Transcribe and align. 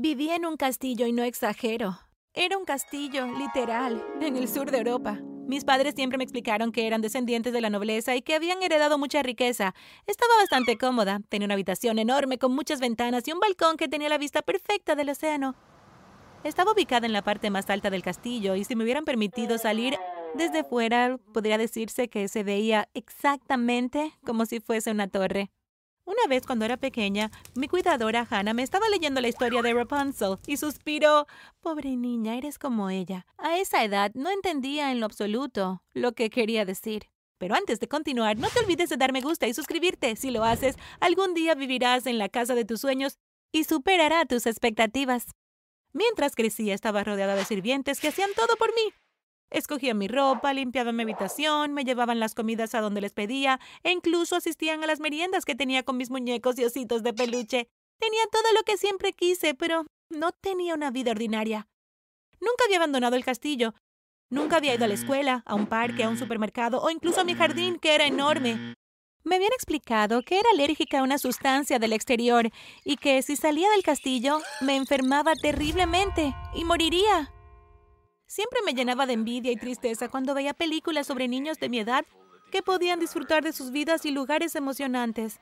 Viví 0.00 0.30
en 0.30 0.46
un 0.46 0.56
castillo 0.56 1.08
y 1.08 1.12
no 1.12 1.24
exagero. 1.24 1.98
Era 2.32 2.56
un 2.56 2.64
castillo, 2.64 3.26
literal, 3.36 4.00
en 4.20 4.36
el 4.36 4.46
sur 4.46 4.70
de 4.70 4.78
Europa. 4.78 5.18
Mis 5.48 5.64
padres 5.64 5.94
siempre 5.96 6.18
me 6.18 6.22
explicaron 6.22 6.70
que 6.70 6.86
eran 6.86 7.00
descendientes 7.00 7.52
de 7.52 7.60
la 7.60 7.68
nobleza 7.68 8.14
y 8.14 8.22
que 8.22 8.36
habían 8.36 8.62
heredado 8.62 8.96
mucha 8.96 9.24
riqueza. 9.24 9.74
Estaba 10.06 10.36
bastante 10.36 10.78
cómoda. 10.78 11.20
Tenía 11.28 11.46
una 11.46 11.54
habitación 11.54 11.98
enorme 11.98 12.38
con 12.38 12.54
muchas 12.54 12.78
ventanas 12.78 13.26
y 13.26 13.32
un 13.32 13.40
balcón 13.40 13.76
que 13.76 13.88
tenía 13.88 14.08
la 14.08 14.18
vista 14.18 14.40
perfecta 14.40 14.94
del 14.94 15.10
océano. 15.10 15.56
Estaba 16.44 16.70
ubicada 16.70 17.04
en 17.04 17.12
la 17.12 17.22
parte 17.22 17.50
más 17.50 17.68
alta 17.68 17.90
del 17.90 18.04
castillo 18.04 18.54
y 18.54 18.62
si 18.62 18.76
me 18.76 18.84
hubieran 18.84 19.04
permitido 19.04 19.58
salir 19.58 19.96
desde 20.36 20.62
fuera, 20.62 21.18
podría 21.34 21.58
decirse 21.58 22.08
que 22.08 22.28
se 22.28 22.44
veía 22.44 22.88
exactamente 22.94 24.12
como 24.24 24.46
si 24.46 24.60
fuese 24.60 24.92
una 24.92 25.08
torre. 25.08 25.50
Una 26.08 26.26
vez 26.26 26.46
cuando 26.46 26.64
era 26.64 26.78
pequeña, 26.78 27.30
mi 27.54 27.68
cuidadora 27.68 28.26
Hannah 28.30 28.54
me 28.54 28.62
estaba 28.62 28.88
leyendo 28.88 29.20
la 29.20 29.28
historia 29.28 29.60
de 29.60 29.74
Rapunzel 29.74 30.38
y 30.46 30.56
suspiró. 30.56 31.26
Pobre 31.60 31.96
niña, 31.96 32.34
eres 32.34 32.58
como 32.58 32.88
ella. 32.88 33.26
A 33.36 33.58
esa 33.58 33.84
edad 33.84 34.10
no 34.14 34.30
entendía 34.30 34.90
en 34.90 35.00
lo 35.00 35.04
absoluto 35.04 35.82
lo 35.92 36.12
que 36.12 36.30
quería 36.30 36.64
decir. 36.64 37.10
Pero 37.36 37.54
antes 37.54 37.78
de 37.78 37.88
continuar, 37.88 38.38
no 38.38 38.48
te 38.48 38.60
olvides 38.60 38.88
de 38.88 38.96
dar 38.96 39.12
me 39.12 39.20
gusta 39.20 39.48
y 39.48 39.52
suscribirte. 39.52 40.16
Si 40.16 40.30
lo 40.30 40.44
haces, 40.44 40.76
algún 40.98 41.34
día 41.34 41.54
vivirás 41.54 42.06
en 42.06 42.16
la 42.16 42.30
casa 42.30 42.54
de 42.54 42.64
tus 42.64 42.80
sueños 42.80 43.18
y 43.52 43.64
superará 43.64 44.24
tus 44.24 44.46
expectativas. 44.46 45.26
Mientras 45.92 46.34
crecía, 46.34 46.72
estaba 46.72 47.04
rodeada 47.04 47.34
de 47.34 47.44
sirvientes 47.44 48.00
que 48.00 48.08
hacían 48.08 48.30
todo 48.34 48.56
por 48.56 48.74
mí. 48.74 48.94
Escogían 49.50 49.98
mi 49.98 50.08
ropa, 50.08 50.52
limpiaban 50.52 50.96
mi 50.96 51.02
habitación, 51.02 51.72
me 51.72 51.84
llevaban 51.84 52.20
las 52.20 52.34
comidas 52.34 52.74
a 52.74 52.80
donde 52.80 53.00
les 53.00 53.12
pedía 53.12 53.60
e 53.82 53.92
incluso 53.92 54.36
asistían 54.36 54.82
a 54.84 54.86
las 54.86 55.00
meriendas 55.00 55.44
que 55.44 55.54
tenía 55.54 55.82
con 55.82 55.96
mis 55.96 56.10
muñecos 56.10 56.58
y 56.58 56.64
ositos 56.64 57.02
de 57.02 57.14
peluche. 57.14 57.68
Tenía 57.98 58.22
todo 58.30 58.52
lo 58.54 58.62
que 58.62 58.76
siempre 58.76 59.12
quise, 59.12 59.54
pero 59.54 59.86
no 60.10 60.32
tenía 60.32 60.74
una 60.74 60.90
vida 60.90 61.12
ordinaria. 61.12 61.66
Nunca 62.40 62.64
había 62.66 62.76
abandonado 62.76 63.16
el 63.16 63.24
castillo. 63.24 63.74
Nunca 64.30 64.56
había 64.56 64.74
ido 64.74 64.84
a 64.84 64.88
la 64.88 64.94
escuela, 64.94 65.42
a 65.46 65.54
un 65.54 65.66
parque, 65.66 66.04
a 66.04 66.08
un 66.08 66.18
supermercado 66.18 66.82
o 66.82 66.90
incluso 66.90 67.22
a 67.22 67.24
mi 67.24 67.34
jardín, 67.34 67.78
que 67.78 67.94
era 67.94 68.06
enorme. 68.06 68.74
Me 69.24 69.36
habían 69.36 69.52
explicado 69.52 70.22
que 70.22 70.38
era 70.38 70.48
alérgica 70.52 71.00
a 71.00 71.02
una 71.02 71.18
sustancia 71.18 71.78
del 71.78 71.92
exterior 71.92 72.50
y 72.84 72.96
que 72.96 73.22
si 73.22 73.36
salía 73.36 73.68
del 73.70 73.82
castillo 73.82 74.40
me 74.60 74.76
enfermaba 74.76 75.34
terriblemente 75.34 76.34
y 76.54 76.64
moriría. 76.64 77.32
Siempre 78.28 78.60
me 78.62 78.74
llenaba 78.74 79.06
de 79.06 79.14
envidia 79.14 79.50
y 79.50 79.56
tristeza 79.56 80.10
cuando 80.10 80.34
veía 80.34 80.52
películas 80.52 81.06
sobre 81.06 81.28
niños 81.28 81.58
de 81.58 81.70
mi 81.70 81.80
edad 81.80 82.04
que 82.52 82.62
podían 82.62 83.00
disfrutar 83.00 83.42
de 83.42 83.54
sus 83.54 83.70
vidas 83.70 84.04
y 84.04 84.10
lugares 84.10 84.54
emocionantes. 84.54 85.40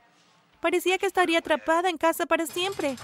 Parecía 0.61 0.97
que 0.97 1.07
estaría 1.07 1.41
atrapada 1.41 1.91
en 1.91 1.99
casa 1.99 2.27
para 2.27 2.47
siempre. 2.47 2.97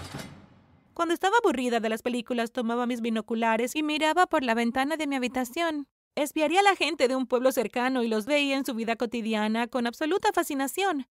Cuando 0.93 1.13
estaba 1.13 1.37
aburrida 1.37 1.81
de 1.81 1.89
las 1.89 2.01
películas, 2.01 2.53
tomaba 2.53 2.85
mis 2.85 3.01
binoculares 3.01 3.75
y 3.75 3.83
miraba 3.83 4.25
por 4.25 4.43
la 4.43 4.53
ventana 4.53 4.95
de 4.95 5.05
mi 5.05 5.17
habitación. 5.17 5.87
Espiaría 6.15 6.61
a 6.61 6.63
la 6.63 6.77
gente 6.77 7.09
de 7.09 7.17
un 7.17 7.27
pueblo 7.27 7.51
cercano 7.51 8.03
y 8.03 8.07
los 8.07 8.25
veía 8.25 8.55
en 8.55 8.65
su 8.65 8.73
vida 8.75 8.95
cotidiana 8.95 9.67
con 9.67 9.85
absoluta 9.85 10.31
fascinación. 10.31 11.07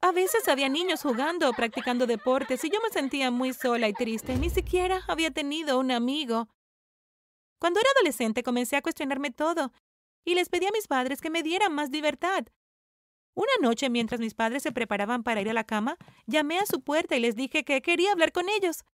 A 0.00 0.12
veces 0.12 0.48
había 0.48 0.70
niños 0.70 1.02
jugando 1.02 1.50
o 1.50 1.52
practicando 1.52 2.06
deportes 2.06 2.64
y 2.64 2.70
yo 2.70 2.78
me 2.82 2.88
sentía 2.88 3.30
muy 3.30 3.52
sola 3.52 3.88
y 3.88 3.92
triste. 3.92 4.36
Ni 4.36 4.48
siquiera 4.48 5.02
había 5.06 5.32
tenido 5.32 5.78
un 5.78 5.90
amigo. 5.90 6.48
Cuando 7.58 7.80
era 7.80 7.88
adolescente 7.96 8.42
comencé 8.42 8.76
a 8.76 8.82
cuestionarme 8.82 9.30
todo 9.30 9.72
y 10.24 10.34
les 10.34 10.48
pedí 10.48 10.66
a 10.66 10.72
mis 10.72 10.86
padres 10.86 11.20
que 11.20 11.30
me 11.30 11.42
dieran 11.42 11.74
más 11.74 11.90
libertad. 11.90 12.46
Una 13.34 13.52
noche, 13.60 13.88
mientras 13.88 14.20
mis 14.20 14.34
padres 14.34 14.62
se 14.62 14.72
preparaban 14.72 15.22
para 15.22 15.40
ir 15.40 15.48
a 15.48 15.52
la 15.52 15.64
cama, 15.64 15.96
llamé 16.26 16.58
a 16.58 16.66
su 16.66 16.82
puerta 16.82 17.16
y 17.16 17.20
les 17.20 17.36
dije 17.36 17.64
que 17.64 17.80
quería 17.82 18.12
hablar 18.12 18.32
con 18.32 18.48
ellos. 18.48 18.84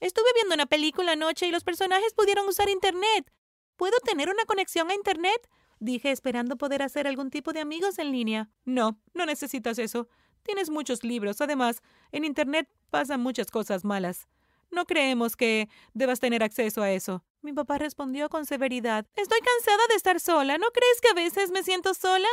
Estuve 0.00 0.26
viendo 0.34 0.54
una 0.54 0.66
película 0.66 1.12
anoche 1.12 1.46
y 1.46 1.52
los 1.52 1.64
personajes 1.64 2.12
pudieron 2.14 2.46
usar 2.48 2.68
Internet. 2.68 3.32
¿Puedo 3.76 3.98
tener 4.00 4.30
una 4.30 4.44
conexión 4.46 4.90
a 4.90 4.94
Internet? 4.94 5.48
Dije, 5.80 6.10
esperando 6.10 6.56
poder 6.56 6.82
hacer 6.82 7.06
algún 7.06 7.30
tipo 7.30 7.52
de 7.52 7.60
amigos 7.60 7.98
en 7.98 8.10
línea. 8.10 8.50
No, 8.64 9.00
no 9.14 9.26
necesitas 9.26 9.78
eso. 9.78 10.08
Tienes 10.42 10.70
muchos 10.70 11.04
libros. 11.04 11.40
Además, 11.40 11.80
en 12.10 12.24
Internet 12.24 12.68
pasan 12.90 13.20
muchas 13.20 13.48
cosas 13.50 13.84
malas. 13.84 14.26
No 14.70 14.84
creemos 14.84 15.36
que 15.36 15.68
debas 15.94 16.20
tener 16.20 16.42
acceso 16.42 16.82
a 16.82 16.90
eso. 16.90 17.24
Mi 17.42 17.52
papá 17.52 17.78
respondió 17.78 18.28
con 18.28 18.46
severidad. 18.46 19.06
Estoy 19.16 19.38
cansada 19.40 19.82
de 19.88 19.94
estar 19.94 20.20
sola. 20.20 20.58
¿No 20.58 20.66
crees 20.72 21.00
que 21.00 21.08
a 21.08 21.14
veces 21.14 21.50
me 21.50 21.62
siento 21.62 21.94
sola? 21.94 22.28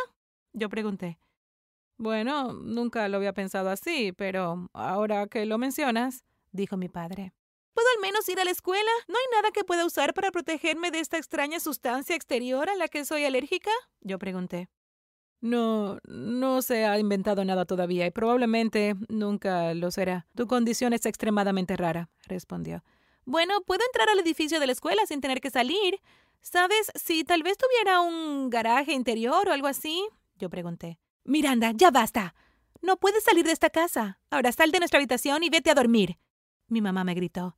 Yo 0.53 0.69
pregunté. 0.69 1.17
Bueno, 1.97 2.53
nunca 2.53 3.07
lo 3.07 3.17
había 3.17 3.33
pensado 3.33 3.69
así, 3.69 4.11
pero 4.11 4.69
ahora 4.73 5.27
que 5.27 5.45
lo 5.45 5.57
mencionas, 5.57 6.25
dijo 6.51 6.75
mi 6.75 6.89
padre. 6.89 7.33
¿Puedo 7.73 7.87
al 7.95 8.01
menos 8.01 8.27
ir 8.29 8.39
a 8.39 8.45
la 8.45 8.51
escuela? 8.51 8.91
¿No 9.07 9.15
hay 9.17 9.25
nada 9.33 9.51
que 9.51 9.63
pueda 9.63 9.85
usar 9.85 10.13
para 10.13 10.31
protegerme 10.31 10.91
de 10.91 10.99
esta 10.99 11.17
extraña 11.17 11.59
sustancia 11.59 12.15
exterior 12.15 12.69
a 12.69 12.75
la 12.75 12.87
que 12.87 13.05
soy 13.05 13.25
alérgica? 13.25 13.71
Yo 14.01 14.17
pregunté. 14.17 14.69
No, 15.41 15.99
no 16.05 16.61
se 16.61 16.85
ha 16.85 16.97
inventado 16.97 17.45
nada 17.45 17.65
todavía 17.65 18.07
y 18.07 18.11
probablemente 18.11 18.95
nunca 19.09 19.73
lo 19.73 19.91
será. 19.91 20.25
Tu 20.35 20.47
condición 20.47 20.93
es 20.93 21.05
extremadamente 21.05 21.75
rara, 21.77 22.09
respondió. 22.25 22.83
Bueno, 23.25 23.61
puedo 23.61 23.81
entrar 23.85 24.09
al 24.09 24.19
edificio 24.19 24.59
de 24.59 24.67
la 24.67 24.71
escuela 24.71 25.05
sin 25.05 25.21
tener 25.21 25.41
que 25.41 25.49
salir. 25.49 25.99
¿Sabes 26.41 26.91
si 26.95 27.23
tal 27.23 27.43
vez 27.43 27.57
tuviera 27.57 28.01
un 28.01 28.49
garaje 28.49 28.93
interior 28.93 29.47
o 29.47 29.51
algo 29.51 29.67
así? 29.67 30.07
Yo 30.37 30.49
pregunté. 30.49 30.99
Miranda, 31.23 31.71
ya 31.73 31.89
basta. 31.89 32.35
No 32.81 32.97
puedes 32.97 33.23
salir 33.23 33.45
de 33.45 33.51
esta 33.51 33.71
casa. 33.71 34.19
Ahora 34.29 34.51
sal 34.51 34.71
de 34.71 34.79
nuestra 34.79 34.99
habitación 34.99 35.43
y 35.43 35.49
vete 35.49 35.71
a 35.71 35.75
dormir. 35.75 36.19
Mi 36.67 36.81
mamá 36.81 37.03
me 37.03 37.15
gritó. 37.15 37.57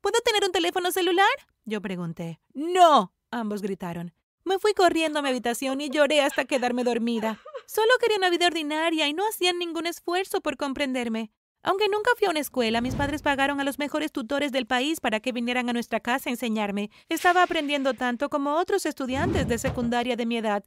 ¿Puedo 0.00 0.20
tener 0.20 0.44
un 0.44 0.52
teléfono 0.52 0.92
celular? 0.92 1.26
Yo 1.64 1.80
pregunté. 1.80 2.40
No. 2.52 3.12
Ambos 3.30 3.62
gritaron. 3.62 4.12
Me 4.44 4.58
fui 4.58 4.74
corriendo 4.74 5.18
a 5.18 5.22
mi 5.22 5.30
habitación 5.30 5.80
y 5.80 5.88
lloré 5.88 6.20
hasta 6.20 6.44
quedarme 6.44 6.84
dormida. 6.84 7.40
Solo 7.66 7.90
quería 7.98 8.18
una 8.18 8.28
vida 8.28 8.46
ordinaria 8.46 9.08
y 9.08 9.14
no 9.14 9.26
hacían 9.26 9.58
ningún 9.58 9.86
esfuerzo 9.86 10.42
por 10.42 10.58
comprenderme. 10.58 11.30
Aunque 11.62 11.88
nunca 11.88 12.10
fui 12.18 12.26
a 12.26 12.30
una 12.30 12.40
escuela, 12.40 12.82
mis 12.82 12.94
padres 12.94 13.22
pagaron 13.22 13.58
a 13.58 13.64
los 13.64 13.78
mejores 13.78 14.12
tutores 14.12 14.52
del 14.52 14.66
país 14.66 15.00
para 15.00 15.20
que 15.20 15.32
vinieran 15.32 15.70
a 15.70 15.72
nuestra 15.72 15.98
casa 15.98 16.28
a 16.28 16.32
enseñarme. 16.32 16.90
Estaba 17.08 17.42
aprendiendo 17.42 17.94
tanto 17.94 18.28
como 18.28 18.56
otros 18.56 18.84
estudiantes 18.84 19.48
de 19.48 19.56
secundaria 19.56 20.14
de 20.14 20.26
mi 20.26 20.36
edad. 20.36 20.62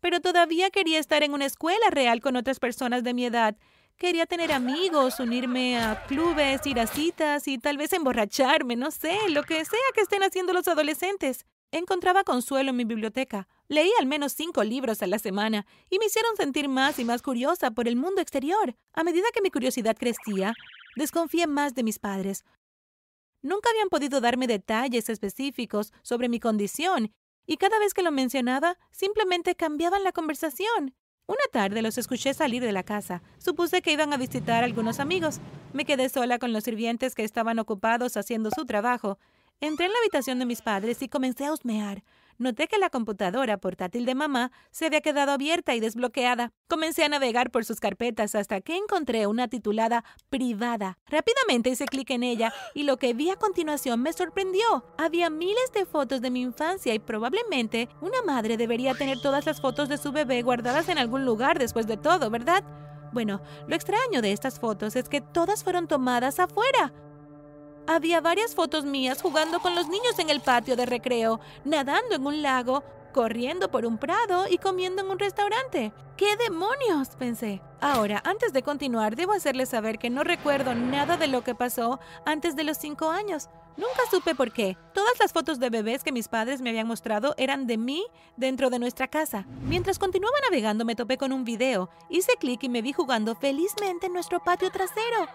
Pero 0.00 0.20
todavía 0.20 0.70
quería 0.70 0.98
estar 0.98 1.22
en 1.22 1.32
una 1.32 1.46
escuela 1.46 1.90
real 1.90 2.20
con 2.20 2.34
otras 2.34 2.58
personas 2.58 3.04
de 3.04 3.14
mi 3.14 3.24
edad. 3.24 3.56
Quería 3.96 4.26
tener 4.26 4.50
amigos, 4.50 5.20
unirme 5.20 5.78
a 5.78 6.04
clubes, 6.06 6.66
ir 6.66 6.80
a 6.80 6.88
citas 6.88 7.46
y 7.46 7.58
tal 7.58 7.76
vez 7.76 7.92
emborracharme, 7.92 8.74
no 8.74 8.90
sé, 8.90 9.16
lo 9.28 9.44
que 9.44 9.64
sea 9.64 9.78
que 9.94 10.00
estén 10.00 10.24
haciendo 10.24 10.52
los 10.52 10.66
adolescentes. 10.66 11.46
Encontraba 11.74 12.22
consuelo 12.22 12.70
en 12.70 12.76
mi 12.76 12.84
biblioteca. 12.84 13.48
Leí 13.66 13.90
al 13.98 14.06
menos 14.06 14.32
cinco 14.32 14.62
libros 14.62 15.02
a 15.02 15.08
la 15.08 15.18
semana 15.18 15.66
y 15.90 15.98
me 15.98 16.06
hicieron 16.06 16.36
sentir 16.36 16.68
más 16.68 17.00
y 17.00 17.04
más 17.04 17.20
curiosa 17.20 17.72
por 17.72 17.88
el 17.88 17.96
mundo 17.96 18.20
exterior. 18.20 18.76
A 18.92 19.02
medida 19.02 19.26
que 19.34 19.42
mi 19.42 19.50
curiosidad 19.50 19.96
crecía, 19.98 20.54
desconfié 20.94 21.48
más 21.48 21.74
de 21.74 21.82
mis 21.82 21.98
padres. 21.98 22.44
Nunca 23.42 23.70
habían 23.70 23.88
podido 23.88 24.20
darme 24.20 24.46
detalles 24.46 25.08
específicos 25.08 25.92
sobre 26.02 26.28
mi 26.28 26.38
condición 26.38 27.12
y 27.44 27.56
cada 27.56 27.80
vez 27.80 27.92
que 27.92 28.04
lo 28.04 28.12
mencionaba, 28.12 28.78
simplemente 28.92 29.56
cambiaban 29.56 30.04
la 30.04 30.12
conversación. 30.12 30.94
Una 31.26 31.44
tarde 31.50 31.82
los 31.82 31.98
escuché 31.98 32.34
salir 32.34 32.62
de 32.62 32.70
la 32.70 32.84
casa. 32.84 33.20
Supuse 33.38 33.82
que 33.82 33.90
iban 33.90 34.12
a 34.12 34.16
visitar 34.16 34.62
algunos 34.62 35.00
amigos. 35.00 35.40
Me 35.72 35.84
quedé 35.84 36.08
sola 36.08 36.38
con 36.38 36.52
los 36.52 36.62
sirvientes 36.62 37.16
que 37.16 37.24
estaban 37.24 37.58
ocupados 37.58 38.16
haciendo 38.16 38.50
su 38.54 38.64
trabajo. 38.64 39.18
Entré 39.60 39.86
en 39.86 39.92
la 39.92 39.98
habitación 39.98 40.38
de 40.38 40.46
mis 40.46 40.62
padres 40.62 41.00
y 41.02 41.08
comencé 41.08 41.46
a 41.46 41.52
husmear. 41.52 42.02
Noté 42.36 42.66
que 42.66 42.78
la 42.78 42.90
computadora 42.90 43.58
portátil 43.58 44.04
de 44.06 44.16
mamá 44.16 44.50
se 44.72 44.86
había 44.86 45.00
quedado 45.00 45.30
abierta 45.30 45.74
y 45.74 45.80
desbloqueada. 45.80 46.52
Comencé 46.66 47.04
a 47.04 47.08
navegar 47.08 47.52
por 47.52 47.64
sus 47.64 47.78
carpetas 47.78 48.34
hasta 48.34 48.60
que 48.60 48.76
encontré 48.76 49.28
una 49.28 49.46
titulada 49.46 50.04
Privada. 50.30 50.98
Rápidamente 51.06 51.70
hice 51.70 51.86
clic 51.86 52.10
en 52.10 52.24
ella 52.24 52.52
y 52.74 52.82
lo 52.82 52.96
que 52.96 53.14
vi 53.14 53.30
a 53.30 53.36
continuación 53.36 54.02
me 54.02 54.12
sorprendió. 54.12 54.84
Había 54.98 55.30
miles 55.30 55.70
de 55.72 55.86
fotos 55.86 56.20
de 56.20 56.30
mi 56.30 56.42
infancia 56.42 56.92
y 56.92 56.98
probablemente 56.98 57.88
una 58.00 58.20
madre 58.22 58.56
debería 58.56 58.94
tener 58.94 59.20
todas 59.20 59.46
las 59.46 59.60
fotos 59.60 59.88
de 59.88 59.98
su 59.98 60.10
bebé 60.10 60.42
guardadas 60.42 60.88
en 60.88 60.98
algún 60.98 61.24
lugar 61.24 61.60
después 61.60 61.86
de 61.86 61.96
todo, 61.96 62.30
¿verdad? 62.30 62.64
Bueno, 63.12 63.40
lo 63.68 63.76
extraño 63.76 64.22
de 64.22 64.32
estas 64.32 64.58
fotos 64.58 64.96
es 64.96 65.08
que 65.08 65.20
todas 65.20 65.62
fueron 65.62 65.86
tomadas 65.86 66.40
afuera. 66.40 66.92
Había 67.86 68.22
varias 68.22 68.54
fotos 68.54 68.86
mías 68.86 69.20
jugando 69.20 69.60
con 69.60 69.74
los 69.74 69.88
niños 69.88 70.18
en 70.18 70.30
el 70.30 70.40
patio 70.40 70.74
de 70.74 70.86
recreo, 70.86 71.38
nadando 71.66 72.14
en 72.14 72.26
un 72.26 72.40
lago, 72.40 72.82
corriendo 73.12 73.70
por 73.70 73.84
un 73.84 73.98
prado 73.98 74.46
y 74.48 74.56
comiendo 74.56 75.02
en 75.02 75.10
un 75.10 75.18
restaurante. 75.18 75.92
¿Qué 76.16 76.34
demonios? 76.36 77.10
pensé. 77.18 77.60
Ahora, 77.82 78.22
antes 78.24 78.54
de 78.54 78.62
continuar, 78.62 79.16
debo 79.16 79.32
hacerles 79.32 79.68
saber 79.68 79.98
que 79.98 80.08
no 80.08 80.24
recuerdo 80.24 80.74
nada 80.74 81.18
de 81.18 81.26
lo 81.26 81.44
que 81.44 81.54
pasó 81.54 82.00
antes 82.24 82.56
de 82.56 82.64
los 82.64 82.78
cinco 82.78 83.10
años. 83.10 83.50
Nunca 83.76 84.02
supe 84.10 84.34
por 84.34 84.52
qué. 84.52 84.78
Todas 84.94 85.18
las 85.20 85.32
fotos 85.32 85.58
de 85.58 85.68
bebés 85.68 86.02
que 86.02 86.12
mis 86.12 86.28
padres 86.28 86.62
me 86.62 86.70
habían 86.70 86.86
mostrado 86.86 87.34
eran 87.36 87.66
de 87.66 87.76
mí 87.76 88.04
dentro 88.36 88.70
de 88.70 88.78
nuestra 88.78 89.08
casa. 89.08 89.46
Mientras 89.66 89.98
continuaba 89.98 90.36
navegando 90.48 90.86
me 90.86 90.96
topé 90.96 91.18
con 91.18 91.32
un 91.32 91.44
video. 91.44 91.90
Hice 92.08 92.36
clic 92.38 92.62
y 92.62 92.68
me 92.70 92.82
vi 92.82 92.92
jugando 92.92 93.34
felizmente 93.34 94.06
en 94.06 94.14
nuestro 94.14 94.40
patio 94.42 94.70
trasero. 94.70 95.28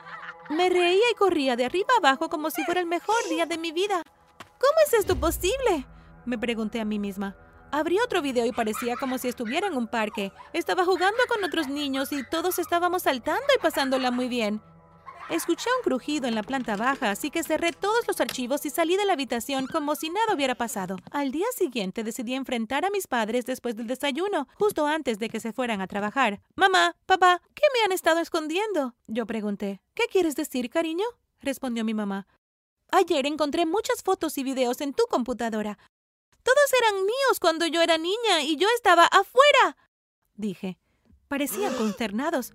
Me 0.49 0.67
reía 0.67 1.11
y 1.11 1.15
corría 1.15 1.55
de 1.55 1.65
arriba 1.65 1.89
abajo 1.99 2.27
como 2.27 2.49
si 2.49 2.63
fuera 2.63 2.81
el 2.81 2.87
mejor 2.87 3.15
día 3.29 3.45
de 3.45 3.59
mi 3.59 3.71
vida. 3.71 4.01
¿Cómo 4.37 4.73
es 4.87 4.93
esto 4.93 5.15
posible? 5.15 5.85
Me 6.25 6.39
pregunté 6.39 6.79
a 6.79 6.85
mí 6.85 6.97
misma. 6.97 7.35
Abrí 7.71 7.99
otro 7.99 8.23
video 8.23 8.47
y 8.47 8.51
parecía 8.51 8.95
como 8.95 9.19
si 9.19 9.27
estuviera 9.27 9.67
en 9.67 9.77
un 9.77 9.87
parque. 9.87 10.31
Estaba 10.53 10.85
jugando 10.85 11.19
con 11.27 11.43
otros 11.43 11.67
niños 11.67 12.11
y 12.11 12.23
todos 12.23 12.57
estábamos 12.57 13.03
saltando 13.03 13.45
y 13.55 13.61
pasándola 13.61 14.09
muy 14.09 14.27
bien. 14.27 14.59
Escuché 15.29 15.69
un 15.77 15.83
crujido 15.83 16.27
en 16.27 16.33
la 16.33 16.41
planta 16.41 16.75
baja, 16.75 17.11
así 17.11 17.29
que 17.29 17.43
cerré 17.43 17.71
todos 17.71 18.07
los 18.07 18.19
archivos 18.19 18.65
y 18.65 18.71
salí 18.71 18.97
de 18.97 19.05
la 19.05 19.13
habitación 19.13 19.67
como 19.67 19.95
si 19.95 20.09
nada 20.09 20.33
hubiera 20.33 20.55
pasado. 20.55 20.97
Al 21.11 21.31
día 21.31 21.45
siguiente 21.55 22.03
decidí 22.03 22.33
enfrentar 22.33 22.83
a 22.83 22.89
mis 22.89 23.05
padres 23.05 23.45
después 23.45 23.75
del 23.75 23.85
desayuno, 23.85 24.47
justo 24.55 24.87
antes 24.87 25.19
de 25.19 25.29
que 25.29 25.39
se 25.39 25.53
fueran 25.53 25.81
a 25.81 25.87
trabajar. 25.87 26.41
Mamá, 26.55 26.95
papá, 27.05 27.43
¿qué 27.53 27.61
me 27.75 27.85
han 27.85 27.91
estado 27.91 28.19
escondiendo? 28.21 28.95
Yo 29.05 29.27
pregunté. 29.27 29.81
¿Qué 29.93 30.05
quieres 30.11 30.35
decir, 30.35 30.67
cariño? 30.71 31.05
respondió 31.41 31.85
mi 31.85 31.93
mamá. 31.93 32.25
Ayer 32.91 33.27
encontré 33.27 33.67
muchas 33.67 34.01
fotos 34.01 34.35
y 34.39 34.43
videos 34.43 34.81
en 34.81 34.93
tu 34.93 35.03
computadora. 35.11 35.77
Todos 36.41 36.73
eran 36.81 37.05
míos 37.05 37.39
cuando 37.39 37.67
yo 37.67 37.83
era 37.83 37.99
niña 37.99 38.41
y 38.41 38.55
yo 38.55 38.67
estaba 38.75 39.05
afuera. 39.05 39.77
Dije. 40.33 40.79
Parecían 41.27 41.75
consternados. 41.75 42.53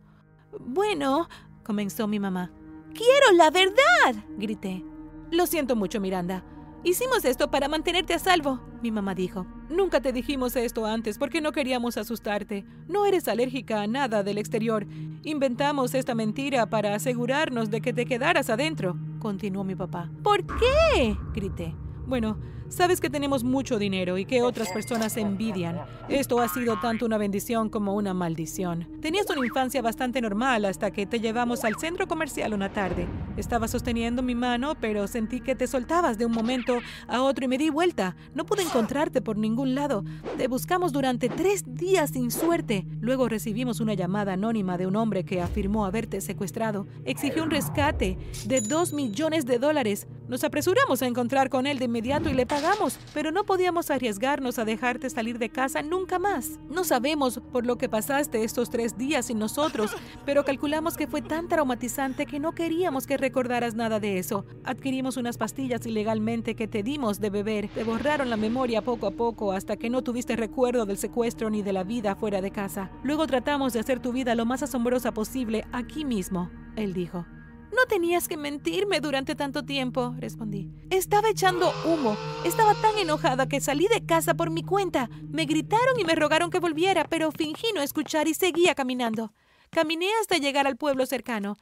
Bueno, 0.58 1.28
comenzó 1.62 2.08
mi 2.08 2.18
mamá. 2.18 2.50
Quiero 2.94 3.36
la 3.36 3.50
verdad, 3.50 4.24
grité. 4.38 4.84
Lo 5.30 5.46
siento 5.46 5.74
mucho, 5.74 6.00
Miranda. 6.00 6.44
Hicimos 6.84 7.24
esto 7.24 7.50
para 7.50 7.66
mantenerte 7.66 8.14
a 8.14 8.18
salvo, 8.18 8.60
mi 8.82 8.92
mamá 8.92 9.14
dijo. 9.14 9.46
Nunca 9.70 10.00
te 10.00 10.12
dijimos 10.12 10.54
esto 10.54 10.84
antes 10.84 11.18
porque 11.18 11.40
no 11.40 11.50
queríamos 11.50 11.96
asustarte. 11.96 12.64
No 12.86 13.06
eres 13.06 13.26
alérgica 13.26 13.80
a 13.80 13.86
nada 13.86 14.22
del 14.22 14.38
exterior. 14.38 14.86
Inventamos 15.22 15.94
esta 15.94 16.14
mentira 16.14 16.66
para 16.66 16.94
asegurarnos 16.94 17.70
de 17.70 17.80
que 17.80 17.94
te 17.94 18.04
quedaras 18.04 18.50
adentro, 18.50 18.96
continuó 19.18 19.64
mi 19.64 19.74
papá. 19.74 20.10
¿Por 20.22 20.44
qué? 20.46 21.16
grité. 21.32 21.74
Bueno, 22.06 22.38
sabes 22.74 23.00
que 23.00 23.08
tenemos 23.08 23.44
mucho 23.44 23.78
dinero 23.78 24.18
y 24.18 24.24
que 24.24 24.42
otras 24.42 24.70
personas 24.70 25.16
envidian. 25.16 25.80
Esto 26.08 26.40
ha 26.40 26.48
sido 26.48 26.78
tanto 26.80 27.06
una 27.06 27.18
bendición 27.18 27.70
como 27.70 27.94
una 27.94 28.12
maldición. 28.12 28.88
Tenías 29.00 29.30
una 29.30 29.46
infancia 29.46 29.80
bastante 29.80 30.20
normal 30.20 30.64
hasta 30.64 30.90
que 30.90 31.06
te 31.06 31.20
llevamos 31.20 31.64
al 31.64 31.76
centro 31.76 32.08
comercial 32.08 32.52
una 32.52 32.72
tarde. 32.72 33.06
Estaba 33.36 33.68
sosteniendo 33.68 34.22
mi 34.22 34.34
mano, 34.34 34.74
pero 34.80 35.06
sentí 35.06 35.40
que 35.40 35.54
te 35.54 35.66
soltabas 35.66 36.18
de 36.18 36.26
un 36.26 36.32
momento 36.32 36.78
a 37.08 37.22
otro 37.22 37.44
y 37.44 37.48
me 37.48 37.58
di 37.58 37.70
vuelta. 37.70 38.16
No 38.34 38.44
pude 38.44 38.62
encontrarte 38.62 39.22
por 39.22 39.36
ningún 39.36 39.74
lado. 39.74 40.04
Te 40.36 40.48
buscamos 40.48 40.92
durante 40.92 41.28
tres 41.28 41.64
días 41.66 42.10
sin 42.10 42.30
suerte. 42.30 42.86
Luego 43.00 43.28
recibimos 43.28 43.80
una 43.80 43.94
llamada 43.94 44.32
anónima 44.32 44.78
de 44.78 44.86
un 44.86 44.96
hombre 44.96 45.24
que 45.24 45.40
afirmó 45.40 45.86
haberte 45.86 46.20
secuestrado. 46.20 46.86
Exigió 47.04 47.44
un 47.44 47.50
rescate 47.50 48.18
de 48.46 48.60
dos 48.60 48.92
millones 48.92 49.46
de 49.46 49.58
dólares. 49.58 50.06
Nos 50.28 50.42
apresuramos 50.42 51.02
a 51.02 51.06
encontrar 51.06 51.50
con 51.50 51.66
él 51.66 51.78
de 51.78 51.84
inmediato 51.84 52.30
y 52.30 52.34
le 52.34 52.46
pagamos, 52.46 52.63
pero 53.12 53.30
no 53.30 53.44
podíamos 53.44 53.90
arriesgarnos 53.90 54.58
a 54.58 54.64
dejarte 54.64 55.10
salir 55.10 55.38
de 55.38 55.50
casa 55.50 55.82
nunca 55.82 56.18
más. 56.18 56.58
No 56.68 56.84
sabemos 56.84 57.40
por 57.52 57.66
lo 57.66 57.76
que 57.76 57.88
pasaste 57.88 58.42
estos 58.42 58.70
tres 58.70 58.96
días 58.96 59.26
sin 59.26 59.38
nosotros, 59.38 59.94
pero 60.24 60.44
calculamos 60.44 60.96
que 60.96 61.06
fue 61.06 61.22
tan 61.22 61.48
traumatizante 61.48 62.26
que 62.26 62.40
no 62.40 62.52
queríamos 62.52 63.06
que 63.06 63.16
recordaras 63.16 63.74
nada 63.74 64.00
de 64.00 64.18
eso. 64.18 64.44
Adquirimos 64.64 65.16
unas 65.16 65.36
pastillas 65.36 65.86
ilegalmente 65.86 66.54
que 66.54 66.68
te 66.68 66.82
dimos 66.82 67.20
de 67.20 67.30
beber. 67.30 67.68
Te 67.68 67.84
borraron 67.84 68.30
la 68.30 68.36
memoria 68.36 68.82
poco 68.82 69.06
a 69.06 69.10
poco 69.10 69.52
hasta 69.52 69.76
que 69.76 69.90
no 69.90 70.02
tuviste 70.02 70.36
recuerdo 70.36 70.86
del 70.86 70.98
secuestro 70.98 71.50
ni 71.50 71.62
de 71.62 71.72
la 71.72 71.84
vida 71.84 72.16
fuera 72.16 72.40
de 72.40 72.50
casa. 72.50 72.90
Luego 73.02 73.26
tratamos 73.26 73.72
de 73.72 73.80
hacer 73.80 74.00
tu 74.00 74.12
vida 74.12 74.34
lo 74.34 74.46
más 74.46 74.62
asombrosa 74.62 75.12
posible 75.12 75.64
aquí 75.72 76.04
mismo, 76.04 76.50
él 76.76 76.94
dijo. 76.94 77.26
No 77.74 77.86
tenías 77.88 78.28
que 78.28 78.36
mentirme 78.36 79.00
durante 79.00 79.34
tanto 79.34 79.64
tiempo, 79.64 80.14
respondí. 80.18 80.70
Estaba 80.90 81.30
echando 81.30 81.72
humo. 81.84 82.16
Estaba 82.44 82.72
tan 82.74 82.96
enojada 82.98 83.48
que 83.48 83.60
salí 83.60 83.88
de 83.88 84.06
casa 84.06 84.34
por 84.34 84.50
mi 84.50 84.62
cuenta. 84.62 85.10
Me 85.28 85.44
gritaron 85.44 85.98
y 85.98 86.04
me 86.04 86.14
rogaron 86.14 86.50
que 86.50 86.60
volviera, 86.60 87.04
pero 87.04 87.32
fingí 87.32 87.66
no 87.74 87.82
escuchar 87.82 88.28
y 88.28 88.34
seguía 88.34 88.76
caminando. 88.76 89.32
Caminé 89.70 90.06
hasta 90.20 90.36
llegar 90.36 90.68
al 90.68 90.76
pueblo 90.76 91.04
cercano, 91.04 91.56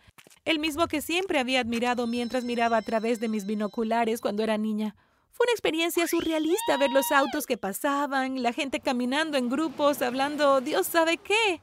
el 0.44 0.58
mismo 0.58 0.86
que 0.86 1.00
siempre 1.00 1.38
había 1.38 1.60
admirado 1.60 2.06
mientras 2.06 2.44
miraba 2.44 2.76
a 2.76 2.82
través 2.82 3.18
de 3.18 3.28
mis 3.28 3.46
binoculares 3.46 4.20
cuando 4.20 4.42
era 4.42 4.58
niña. 4.58 4.94
Fue 5.30 5.44
una 5.46 5.52
experiencia 5.52 6.06
surrealista 6.06 6.76
ver 6.76 6.90
los 6.90 7.10
autos 7.10 7.46
que 7.46 7.56
pasaban, 7.56 8.42
la 8.42 8.52
gente 8.52 8.80
caminando 8.80 9.38
en 9.38 9.48
grupos, 9.48 10.02
hablando 10.02 10.60
Dios 10.60 10.86
sabe 10.86 11.16
qué. 11.16 11.62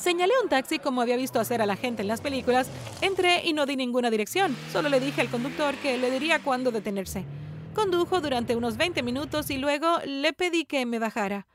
Señalé 0.00 0.32
un 0.42 0.48
taxi 0.48 0.78
como 0.78 1.02
había 1.02 1.16
visto 1.16 1.40
hacer 1.40 1.60
a 1.60 1.66
la 1.66 1.76
gente 1.76 2.00
en 2.00 2.08
las 2.08 2.22
películas, 2.22 2.70
entré 3.02 3.42
y 3.44 3.52
no 3.52 3.66
di 3.66 3.76
ninguna 3.76 4.10
dirección, 4.10 4.56
solo 4.72 4.88
le 4.88 4.98
dije 4.98 5.20
al 5.20 5.28
conductor 5.28 5.74
que 5.76 5.98
le 5.98 6.10
diría 6.10 6.42
cuándo 6.42 6.70
detenerse. 6.70 7.26
Condujo 7.74 8.20
durante 8.22 8.56
unos 8.56 8.78
20 8.78 9.02
minutos 9.02 9.50
y 9.50 9.58
luego 9.58 9.98
le 10.06 10.32
pedí 10.32 10.64
que 10.64 10.86
me 10.86 10.98
bajara. 10.98 11.46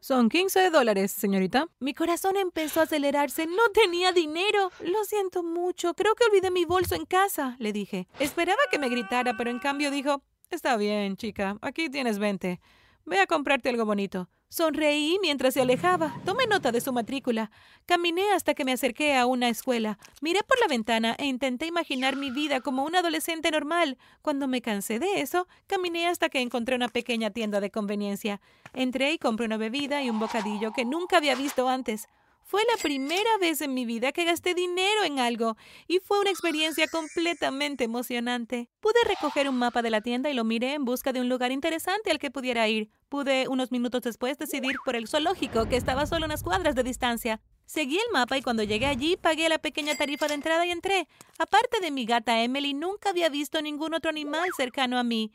Son 0.00 0.28
15 0.28 0.70
dólares, 0.70 1.12
señorita. 1.12 1.68
Mi 1.78 1.94
corazón 1.94 2.36
empezó 2.36 2.80
a 2.80 2.82
acelerarse. 2.82 3.46
No 3.46 3.68
tenía 3.72 4.10
dinero. 4.10 4.72
Lo 4.80 5.04
siento 5.04 5.44
mucho. 5.44 5.94
Creo 5.94 6.16
que 6.16 6.24
olvidé 6.24 6.50
mi 6.50 6.64
bolso 6.64 6.96
en 6.96 7.06
casa, 7.06 7.54
le 7.60 7.72
dije. 7.72 8.08
Esperaba 8.18 8.58
que 8.68 8.80
me 8.80 8.88
gritara, 8.88 9.36
pero 9.36 9.48
en 9.48 9.60
cambio 9.60 9.92
dijo, 9.92 10.20
Está 10.52 10.76
bien, 10.76 11.16
chica. 11.16 11.56
Aquí 11.62 11.88
tienes 11.88 12.18
20. 12.18 12.60
Ve 13.04 13.20
a 13.20 13.26
comprarte 13.26 13.68
algo 13.68 13.84
bonito. 13.84 14.28
Sonreí 14.48 15.18
mientras 15.22 15.54
se 15.54 15.62
alejaba. 15.62 16.14
Tomé 16.26 16.46
nota 16.46 16.72
de 16.72 16.82
su 16.82 16.92
matrícula. 16.92 17.50
Caminé 17.86 18.32
hasta 18.32 18.52
que 18.52 18.66
me 18.66 18.72
acerqué 18.72 19.16
a 19.16 19.24
una 19.24 19.48
escuela. 19.48 19.98
Miré 20.20 20.40
por 20.42 20.60
la 20.60 20.68
ventana 20.68 21.16
e 21.18 21.24
intenté 21.24 21.66
imaginar 21.66 22.16
mi 22.16 22.30
vida 22.30 22.60
como 22.60 22.84
un 22.84 22.94
adolescente 22.94 23.50
normal. 23.50 23.96
Cuando 24.20 24.48
me 24.48 24.60
cansé 24.60 24.98
de 24.98 25.22
eso, 25.22 25.48
caminé 25.66 26.06
hasta 26.06 26.28
que 26.28 26.40
encontré 26.40 26.76
una 26.76 26.88
pequeña 26.88 27.30
tienda 27.30 27.60
de 27.60 27.70
conveniencia. 27.70 28.42
Entré 28.74 29.12
y 29.12 29.18
compré 29.18 29.46
una 29.46 29.56
bebida 29.56 30.02
y 30.02 30.10
un 30.10 30.20
bocadillo 30.20 30.72
que 30.72 30.84
nunca 30.84 31.16
había 31.16 31.34
visto 31.34 31.68
antes. 31.68 32.08
Fue 32.44 32.62
la 32.70 32.82
primera 32.82 33.38
vez 33.40 33.60
en 33.62 33.72
mi 33.72 33.86
vida 33.86 34.12
que 34.12 34.24
gasté 34.24 34.54
dinero 34.54 35.04
en 35.04 35.18
algo 35.18 35.56
y 35.88 36.00
fue 36.00 36.20
una 36.20 36.30
experiencia 36.30 36.86
completamente 36.88 37.84
emocionante. 37.84 38.68
Pude 38.80 38.98
recoger 39.06 39.48
un 39.48 39.56
mapa 39.56 39.80
de 39.82 39.90
la 39.90 40.00
tienda 40.00 40.30
y 40.30 40.34
lo 40.34 40.44
miré 40.44 40.74
en 40.74 40.84
busca 40.84 41.12
de 41.12 41.20
un 41.20 41.28
lugar 41.28 41.52
interesante 41.52 42.10
al 42.10 42.18
que 42.18 42.30
pudiera 42.30 42.68
ir. 42.68 42.90
Pude 43.08 43.48
unos 43.48 43.72
minutos 43.72 44.02
después 44.02 44.38
decidir 44.38 44.76
por 44.84 44.96
el 44.96 45.08
zoológico, 45.08 45.66
que 45.68 45.76
estaba 45.76 46.06
solo 46.06 46.26
unas 46.26 46.42
cuadras 46.42 46.74
de 46.74 46.82
distancia. 46.82 47.40
Seguí 47.64 47.96
el 47.96 48.12
mapa 48.12 48.36
y 48.36 48.42
cuando 48.42 48.62
llegué 48.62 48.86
allí 48.86 49.16
pagué 49.16 49.48
la 49.48 49.58
pequeña 49.58 49.94
tarifa 49.94 50.28
de 50.28 50.34
entrada 50.34 50.66
y 50.66 50.70
entré. 50.70 51.08
Aparte 51.38 51.80
de 51.80 51.90
mi 51.90 52.04
gata 52.04 52.42
Emily, 52.42 52.74
nunca 52.74 53.10
había 53.10 53.28
visto 53.28 53.62
ningún 53.62 53.94
otro 53.94 54.10
animal 54.10 54.50
cercano 54.56 54.98
a 54.98 55.04
mí. 55.04 55.32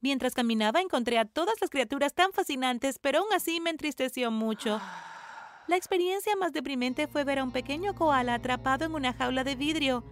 Mientras 0.00 0.34
caminaba 0.34 0.80
encontré 0.80 1.18
a 1.18 1.24
todas 1.24 1.60
las 1.60 1.68
criaturas 1.68 2.14
tan 2.14 2.32
fascinantes, 2.32 2.98
pero 2.98 3.18
aún 3.18 3.32
así 3.32 3.60
me 3.60 3.70
entristeció 3.70 4.30
mucho. 4.30 4.80
La 5.70 5.76
experiencia 5.76 6.34
más 6.34 6.52
deprimente 6.52 7.06
fue 7.06 7.22
ver 7.22 7.38
a 7.38 7.44
un 7.44 7.52
pequeño 7.52 7.94
koala 7.94 8.34
atrapado 8.34 8.84
en 8.86 8.92
una 8.92 9.12
jaula 9.12 9.44
de 9.44 9.54
vidrio. 9.54 10.02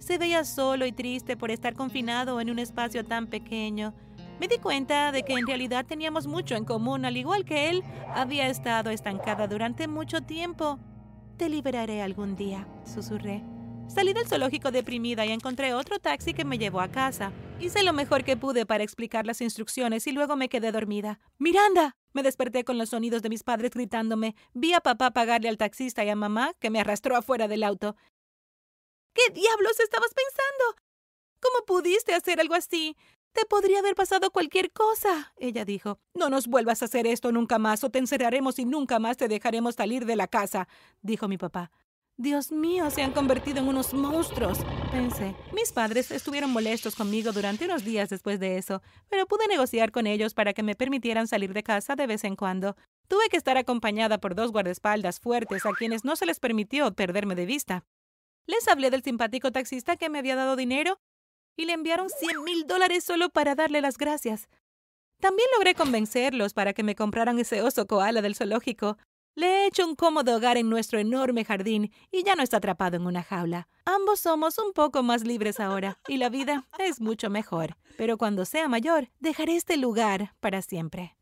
Se 0.00 0.18
veía 0.18 0.44
solo 0.44 0.86
y 0.86 0.90
triste 0.90 1.36
por 1.36 1.52
estar 1.52 1.74
confinado 1.74 2.40
en 2.40 2.50
un 2.50 2.58
espacio 2.58 3.04
tan 3.04 3.28
pequeño. 3.28 3.94
Me 4.40 4.48
di 4.48 4.58
cuenta 4.58 5.12
de 5.12 5.22
que 5.22 5.34
en 5.34 5.46
realidad 5.46 5.86
teníamos 5.86 6.26
mucho 6.26 6.56
en 6.56 6.64
común, 6.64 7.04
al 7.04 7.16
igual 7.16 7.44
que 7.44 7.70
él 7.70 7.84
había 8.12 8.48
estado 8.48 8.90
estancada 8.90 9.46
durante 9.46 9.86
mucho 9.86 10.22
tiempo. 10.22 10.80
Te 11.36 11.48
liberaré 11.48 12.02
algún 12.02 12.34
día, 12.34 12.66
susurré. 12.84 13.44
Salí 13.86 14.12
del 14.14 14.26
zoológico 14.26 14.72
deprimida 14.72 15.24
y 15.24 15.30
encontré 15.30 15.74
otro 15.74 16.00
taxi 16.00 16.34
que 16.34 16.44
me 16.44 16.58
llevó 16.58 16.80
a 16.80 16.88
casa. 16.88 17.30
Hice 17.60 17.84
lo 17.84 17.92
mejor 17.92 18.24
que 18.24 18.36
pude 18.36 18.66
para 18.66 18.82
explicar 18.82 19.26
las 19.26 19.42
instrucciones 19.42 20.08
y 20.08 20.10
luego 20.10 20.34
me 20.34 20.48
quedé 20.48 20.72
dormida. 20.72 21.20
¡Miranda! 21.38 21.97
Me 22.12 22.22
desperté 22.22 22.64
con 22.64 22.78
los 22.78 22.90
sonidos 22.90 23.22
de 23.22 23.28
mis 23.28 23.42
padres 23.42 23.70
gritándome. 23.72 24.34
Vi 24.54 24.72
a 24.72 24.80
papá 24.80 25.10
pagarle 25.10 25.48
al 25.48 25.58
taxista 25.58 26.04
y 26.04 26.08
a 26.08 26.16
mamá, 26.16 26.52
que 26.58 26.70
me 26.70 26.80
arrastró 26.80 27.16
afuera 27.16 27.48
del 27.48 27.62
auto. 27.62 27.96
¿Qué 29.14 29.32
diablos 29.32 29.80
estabas 29.80 30.10
pensando? 30.14 30.82
¿Cómo 31.40 31.64
pudiste 31.66 32.14
hacer 32.14 32.40
algo 32.40 32.54
así? 32.54 32.96
Te 33.32 33.44
podría 33.44 33.80
haber 33.80 33.94
pasado 33.94 34.30
cualquier 34.30 34.72
cosa, 34.72 35.32
ella 35.36 35.64
dijo. 35.64 36.00
No 36.14 36.30
nos 36.30 36.46
vuelvas 36.48 36.82
a 36.82 36.86
hacer 36.86 37.06
esto 37.06 37.30
nunca 37.30 37.58
más 37.58 37.84
o 37.84 37.90
te 37.90 37.98
encerraremos 37.98 38.58
y 38.58 38.64
nunca 38.64 38.98
más 38.98 39.16
te 39.16 39.28
dejaremos 39.28 39.76
salir 39.76 40.06
de 40.06 40.16
la 40.16 40.28
casa, 40.28 40.66
dijo 41.02 41.28
mi 41.28 41.38
papá. 41.38 41.70
Dios 42.20 42.50
mío, 42.50 42.90
se 42.90 43.02
han 43.02 43.12
convertido 43.12 43.60
en 43.60 43.68
unos 43.68 43.94
monstruos, 43.94 44.58
pensé. 44.90 45.36
Mis 45.52 45.70
padres 45.70 46.10
estuvieron 46.10 46.50
molestos 46.50 46.96
conmigo 46.96 47.30
durante 47.30 47.66
unos 47.66 47.84
días 47.84 48.08
después 48.08 48.40
de 48.40 48.58
eso, 48.58 48.82
pero 49.08 49.26
pude 49.26 49.46
negociar 49.46 49.92
con 49.92 50.08
ellos 50.08 50.34
para 50.34 50.52
que 50.52 50.64
me 50.64 50.74
permitieran 50.74 51.28
salir 51.28 51.52
de 51.52 51.62
casa 51.62 51.94
de 51.94 52.08
vez 52.08 52.24
en 52.24 52.34
cuando. 52.34 52.74
Tuve 53.06 53.28
que 53.30 53.36
estar 53.36 53.56
acompañada 53.56 54.18
por 54.18 54.34
dos 54.34 54.50
guardaespaldas 54.50 55.20
fuertes 55.20 55.64
a 55.64 55.70
quienes 55.78 56.04
no 56.04 56.16
se 56.16 56.26
les 56.26 56.40
permitió 56.40 56.92
perderme 56.92 57.36
de 57.36 57.46
vista. 57.46 57.84
Les 58.48 58.66
hablé 58.66 58.90
del 58.90 59.04
simpático 59.04 59.52
taxista 59.52 59.96
que 59.96 60.08
me 60.08 60.18
había 60.18 60.34
dado 60.34 60.56
dinero 60.56 60.98
y 61.56 61.66
le 61.66 61.72
enviaron 61.72 62.10
100 62.10 62.42
mil 62.42 62.66
dólares 62.66 63.04
solo 63.04 63.30
para 63.30 63.54
darle 63.54 63.80
las 63.80 63.96
gracias. 63.96 64.48
También 65.20 65.46
logré 65.54 65.76
convencerlos 65.76 66.52
para 66.52 66.72
que 66.72 66.82
me 66.82 66.96
compraran 66.96 67.38
ese 67.38 67.62
oso 67.62 67.86
koala 67.86 68.22
del 68.22 68.34
zoológico. 68.34 68.98
Le 69.38 69.46
he 69.46 69.66
hecho 69.68 69.86
un 69.86 69.94
cómodo 69.94 70.34
hogar 70.34 70.56
en 70.56 70.68
nuestro 70.68 70.98
enorme 70.98 71.44
jardín 71.44 71.92
y 72.10 72.24
ya 72.24 72.34
no 72.34 72.42
está 72.42 72.56
atrapado 72.56 72.96
en 72.96 73.06
una 73.06 73.22
jaula. 73.22 73.68
Ambos 73.84 74.18
somos 74.18 74.58
un 74.58 74.72
poco 74.72 75.04
más 75.04 75.22
libres 75.22 75.60
ahora 75.60 75.96
y 76.08 76.16
la 76.16 76.28
vida 76.28 76.66
es 76.80 77.00
mucho 77.00 77.30
mejor. 77.30 77.76
Pero 77.96 78.18
cuando 78.18 78.44
sea 78.44 78.66
mayor, 78.66 79.10
dejaré 79.20 79.54
este 79.54 79.76
lugar 79.76 80.34
para 80.40 80.60
siempre. 80.60 81.17